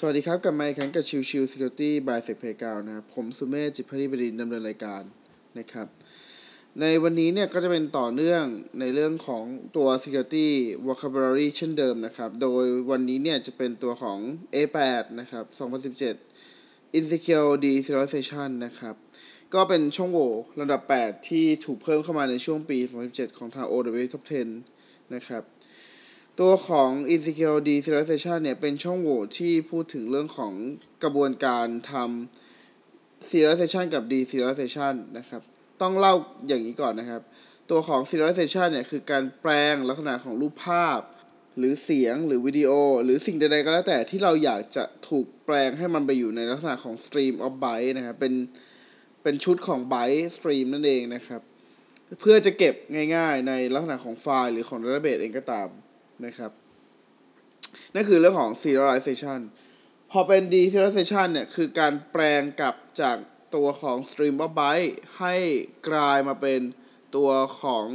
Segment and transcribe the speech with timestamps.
[0.00, 2.84] สวัสดีครับกับไมค์ครั้งกับชิวชิว Security by s e c p a y g r o u n d
[2.86, 5.02] นะครับผมสุเมธจิตพัฒนิบดินดำเนินรายการ
[5.58, 5.88] นะครับ
[6.80, 8.42] ในวันนี้เนี่ยก็จะเป็นต่อเนื่อง
[8.80, 9.44] ในเรื่องของ
[9.76, 10.48] ตัว Security
[10.86, 14.18] Vocabulary เช่นเดิมนะครับ โดยวันนี้เนี่ยจะเป็นตัวของ
[14.54, 15.44] A8 นะครับ
[16.20, 18.94] 2017 Insecure Deserialization นะครับ
[19.54, 24.24] ก็เป็นช่องโหว่ระดับ 8 ที่ถูกเพิ่มเข้ามาในช่วงปี 2017 ของทาง OW Top
[24.68, 25.42] 10 นะครับ
[26.40, 30.52] ตัวของ insecure deserialization เนี่ย เป็นช่องโหว่ที่พูดถึงเรื่องของ
[31.02, 35.42] กระบวนการทำ serialization กับ deserialization นะครับ
[35.82, 36.14] ต้องเล่า
[36.48, 37.22] อย่างนี้ก่อนนะครับ
[37.70, 41.00] ตัวของ serialization เนี่ย คือการแปลงลักษณะของรูปภาพ
[41.58, 42.70] หรือเสียงหรือวิดีโอ
[43.04, 48.34] หรือสิ่งใดๆก็แล้วแต่ที่เราอยากจะถูกแปลงให้มันไปอยู่ในลักษณะของ stream of byte นะครับ เป็น
[49.22, 51.40] เป็นชุดของ byte stream นั่นเองนะครับ
[52.20, 52.74] เพื่อจะเก็บ
[53.14, 55.68] ง่ายๆ ในลักษณะของไฟล์หรือของ database เองก็ตาม
[56.24, 56.50] นะครับ
[57.94, 59.40] นั่นคือเรื่องของ serialization
[60.10, 63.16] พอเป็น deserialization เนี่ย คือการแปลงกลับจาก
[63.54, 65.34] ตัวของ stream of byte ให้
[65.88, 66.60] กลายมาเป็น
[67.16, 67.86] ตัวของ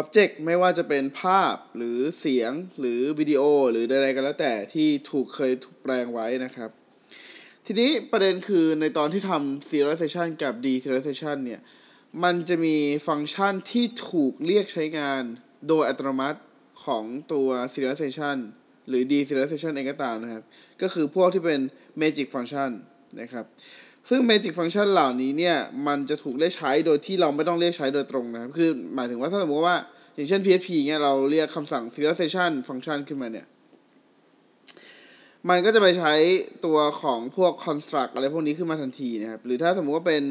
[0.00, 6.70] object ไม่ว่าจะเป็นภาพหรือเสียงหรือวิดีโอหรือใดๆก็แล้วแต่ที่ถูกเคยถูกแปลงไว้นะครับ
[7.66, 11.60] ทีนี้ประเด็นคือในตอนที่ทำ serialization กับ deserialization เนี่ย
[12.24, 15.22] มันจะมีฟังก์ชันที่ถูกเรียกใช้งาน
[15.68, 16.38] โดยอัตโนมัติ
[16.86, 18.36] ของตัว serialization
[18.88, 20.42] หรือ deserialization เองก็ตามนะครับ
[20.82, 21.60] ก็คือพวกที่เป็น
[22.02, 22.70] magic function
[23.20, 23.44] นะครับ
[24.08, 25.56] ซึ่ง magic function เหล่านี้เนี่ย
[25.86, 29.76] มันจะถูกเรียกใช้โดยที่เราไม่ต้องเรียกใช้โดยตรงนะครับ คือหมายถึงว่าถ้าสมมติว่า
[30.14, 33.46] อย่างเช่น PHP เนี่ยเราเรียกคำสั่ง serialization function ขึ้นมาเนี่ย
[35.48, 36.14] มันก็จะไปใช้
[36.66, 40.22] ตัวของพวก construct อะไรพวกนี้ขึ้นมาทันทีนะครับ หรือถ้าสมมติว่าเป็น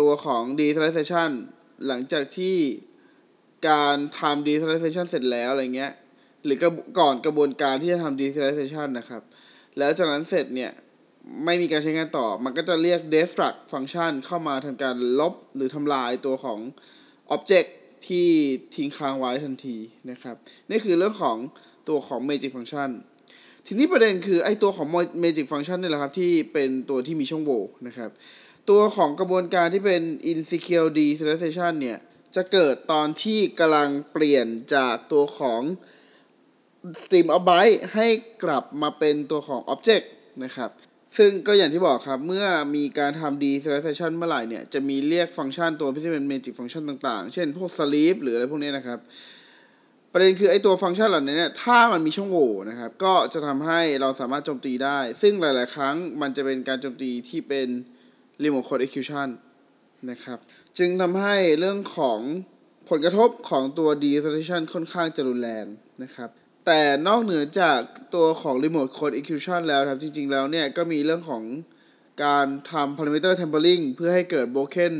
[0.00, 1.30] ตัวของ deserialization
[1.86, 2.56] หลังจากที่
[3.68, 5.92] การทำ deserialization เสร็จแล้วอะไรเงี้ย
[6.44, 6.58] หรือ
[6.98, 9.22] ก่อนกระบวนการที่จะทำ deserialization นะครับ
[9.78, 10.72] แล้วจากนั้นเสร็จเนี่ย
[11.44, 16.58] ไม่มีการใช้งานต่อ มันก็จะเรียก destruct function เข้ามาทำการลบหรือทำลายตัวของ
[17.34, 17.68] object
[18.06, 18.28] ที่
[18.76, 19.76] ทิ้งค้างไว้ทันที
[20.10, 20.36] นะครับ
[20.70, 21.36] นี่คือเรื่องของ
[21.88, 22.90] ตัวของ magic function
[23.66, 24.86] ทีนี้ประเด็นคือไอตัวของ
[25.22, 28.10] magic function นี่แหละครับ ที่เป็นตัวที่มีช่องโหว่นะครับ
[28.70, 31.98] ตัวของกระบวนการที่เป็น insecure deserialization เนี่ย
[32.36, 35.62] จะเกิดตอนที่กำลังเปลี่ยนจากตัวของ
[37.02, 38.06] stream of byte ให้
[38.44, 40.06] กลับมาเป็นตัวของ object
[40.44, 40.70] นะครับ
[41.18, 42.46] ซึ่งก็อย่างที่บอกครับ เมื่อ
[42.76, 48.98] มีการทำ deserialization เมื่อไหร่เนี่ย จะมีเรียกฟังก์ชันตัวที่เป็น magic function ต่างๆ เช่นพวก sleep หรืออะไรพวกนี้นะครับ
[50.12, 57.68] ประเด็นคือไอ้ตัวฟังก์ชันเหล่านี้เนี่ยถ้ามันมีช่องโหว่นะครับ ก็จะทำให้เราสามารถโจมตีได้ ซึ่งหลาย ๆ ครั้งมันจะเป็นการโจมตีที่เป็น
[58.42, 59.28] remote code execution
[60.10, 60.38] นะครับ
[60.78, 62.18] จึงทำให้เรื่องของ
[62.88, 65.66] ผลกระทบของตัว deserialization ค่อนข้างจะรุนแรง
[66.02, 66.28] นะครับ
[66.66, 67.80] แต่นอกเหนือจาก
[68.14, 71.42] ตัวของ remote code execution แล้วครับ จริงๆแล้วเนี่ย ก็มีเรื่องของ
[72.24, 74.92] การทำ parameter tampering เพื่อให้เกิด broken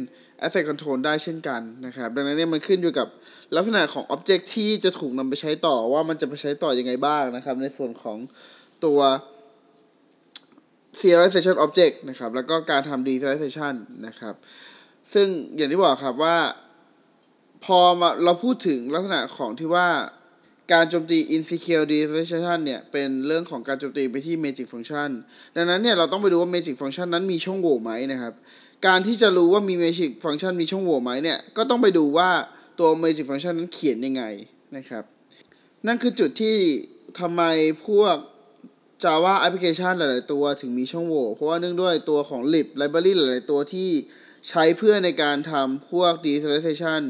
[0.45, 3.09] asset control ได้เช่นกันนะครับ ดังนั้นเนี่ยมันขึ้นอยู่กับ
[3.57, 8.19] ลักษณะของ object ที่จะถูกนำไปใช้ต่อว่ามันจะไปใช้ต่ออยังไงบ้างนะครับ ในส่วนของ
[8.85, 9.01] ตัว
[11.01, 13.75] serialization object นะครับ แล้วก็การทำ deserialization
[14.07, 14.35] นะครับ
[15.13, 15.27] ซึ่ง
[15.57, 16.37] อย่างที่บอกครับว่า
[17.65, 19.89] พอมาเราพูดถึงลักษณะของที่ว่า
[20.73, 25.11] การโจมตี insecure detection เนี่ยเป็นเรื่องของการโจมตีไปที่ magic function
[25.57, 28.35] ดังนั้นเนี่ยเราต้องไปดูว่า magic function นั้นมีช่องโหว่ไหมนะครับ
[28.87, 32.31] การที่จะรู้ว่ามี magic function มีช่องโหว่ไหมเนี่ยก็ต้องไปดูว่า
[32.79, 34.23] ตัว magic function นั้นเขียนยังไง
[34.77, 35.05] นะครับ
[35.87, 36.57] นั่นคือจุดที่
[37.21, 37.43] ทำไม
[37.87, 38.17] พวก
[39.03, 43.91] Java application หลาย ๆ ตัวถึงมีช่องโหว่เพราะว่าเนื่องด้วยตัวของ lib library หลาย ๆ ตัวที่
[44.49, 47.03] ใช้เพื่อในการทำพวก deserialization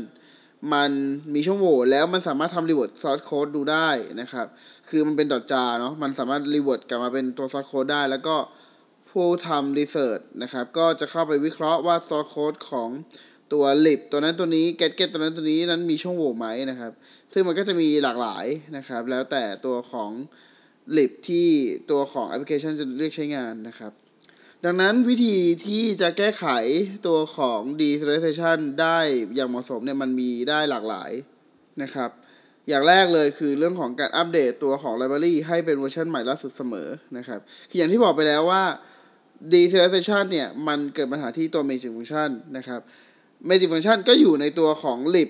[0.74, 0.90] มัน
[1.34, 3.88] มีช่องโหว่แล้วมันสามารถทำ revert source code ดูได้
[4.20, 4.46] นะครับ
[4.88, 8.36] คือมันเป็น .jar เนาะมันสามารถ revert กลับมาเป็นตัว source code ได้ แล้วก็
[9.10, 12.88] ผู้ทำ research นะครับ ก็จะเข้าไปวิเคราะห์ว่า source code ของ
[13.52, 16.92] ตัว lib ตัวนั้นตัวนี้ get get ตัวนั้นตัวนี้นั้นมีช่องโหว่ไหมนะครับ
[17.32, 20.10] ซึ่งมันก็จะมีหลากหลายนะครับ แล้วแต่ตัวของ
[20.96, 21.48] lib ที่
[21.90, 23.92] ตัวของแอปพลิเคชันจะเรียกใช้งานนะครับ
[24.66, 25.36] ดังนั้นวิธี
[25.66, 26.46] ที่จะแก้ไข
[27.06, 28.98] ตัวของ deserialization ได้
[29.34, 31.10] อย่างเหมาะสมเนี่ยมันมีได้หลากหลาย
[31.82, 32.10] นะครับ
[32.68, 37.40] อย่างแรกเลยคือเรื่องของการอัปเดตตัวของ library ให้เป็นเวอร์ชันใหม่ล่าสุดเสมอนะครับ
[37.70, 38.62] คืออย่างที่บอกไปแล้วว่า
[39.52, 42.80] deserialization เนี่ยมันเกิดปัญหาที่ตัว magic function นะครับ
[43.48, 45.28] magic function ก็อยู่ในตัวของ lib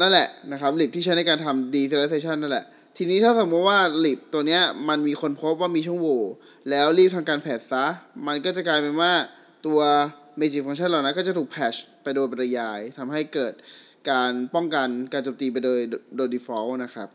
[0.00, 2.66] นั่นแหละนะครับ lib ที่ใช้ในการทำ deserialization นั่นแหละ
[3.00, 6.22] ทีนี้ถ้าสมมติว่า lib ตัวเนี้ยมันมีคนพบว่ามีช่องโหว่
[6.70, 7.86] แล้วรีบทำการแพทซะ
[8.26, 9.12] มันก็จะกลายเป็นว่า
[9.66, 9.80] ตัว
[10.40, 13.52] magic function เหล่านั้นก็จะถูกแพชไปโดยปริยายทำให้เกิด
[14.10, 15.80] การป้องกันการโจมตีไปโดย
[16.16, 17.08] โดย default นะครับ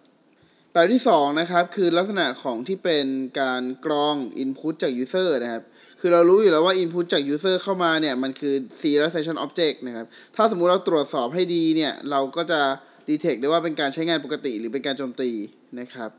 [0.71, 3.05] แบบที่2นะครับคือลักษณะของที่เป็น
[3.41, 5.63] การกรอง Input จาก User นะครับ
[5.99, 12.61] คือเรารู้อยู่แล้วว่า Input จาก User เข้ามาเนี่ย มันคือ serialization object นะครับ ถ้าสมมุติเราตรวจสอบให้ดีเนี่ย เราก็จะ
[13.09, 15.31] detect ได้ว่าเป็นการใช้งานปกติหรือเป็นการโจมตี
[15.79, 16.11] นะครับ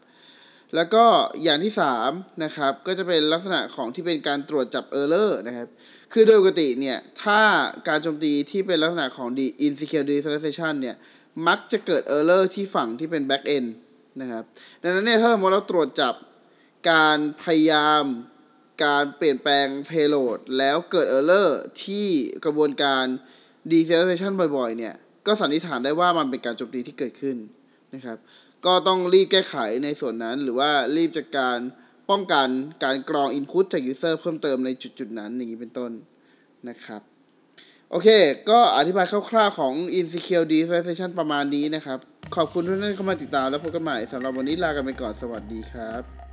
[0.74, 1.04] แล้วก็
[1.42, 1.72] อย่างที่
[2.06, 5.68] 3นะครับก็จะเป็นลักษณะของที่เป็นการตรวจจับ error นะครับ
[6.12, 7.40] คือโดยปกติเนี่ยถ้า
[7.88, 9.28] การโจมตีที่เป็นลักษณะของ
[9.66, 10.96] insecure deserialization เนี่ย
[11.46, 13.68] มักจะเกิด error ที่ฝั่งที่เป็น back end
[14.20, 14.44] นะครับ
[14.82, 16.14] ดังนั้นเนี่ยถ้าสมมติเราตรวจจับ
[16.90, 18.02] การพยายาม
[18.84, 21.50] การเปลี่ยนแปลง payload แล้วเกิด error
[21.84, 22.06] ที่
[22.44, 23.04] กระบวนการ
[23.72, 24.94] deserialization บ่อยๆเนี่ย
[25.26, 27.36] ก็สันนิษฐานได้ว่ามันเป็นการโจมตีที่เกิดขึ้น
[27.94, 28.18] นะครับ
[28.66, 31.56] ก็ต้องรีบแก้ไขในส่วนนั้น หรือว่ารีบจัดการ
[32.10, 32.48] ป้องกัน
[32.84, 35.90] การกรอง input จาก user เพิ่มเติมในจุดๆนั้นอย่างนี้เป็นต้น
[36.68, 37.02] นะครับ
[37.90, 38.08] โอเค
[38.50, 41.98] ก็อธิบายคร่าวๆของ insecure Desization ประมาณนี้นะครับ
[42.36, 46.23] ขอบคุณทุกท่านที่เข้ามาติดตามแล้วพบกันใหม่สำหรับวันนี้ลากันไปก่อน สวัสดีครับ